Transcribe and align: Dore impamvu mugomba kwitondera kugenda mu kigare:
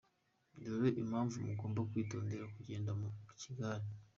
Dore 0.63 0.89
impamvu 1.03 1.35
mugomba 1.47 1.79
kwitondera 1.89 2.45
kugenda 2.55 2.91
mu 2.99 3.07
kigare: 3.41 3.85